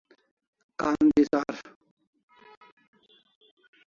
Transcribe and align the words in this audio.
Ka'ndisar 0.79 1.41